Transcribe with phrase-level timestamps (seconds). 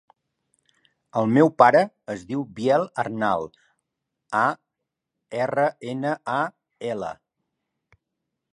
[1.19, 1.81] El meu pare
[2.13, 3.45] es diu Biel Arnal:
[4.39, 4.43] a,
[5.43, 6.39] erra, ena, a,
[6.95, 7.11] ela.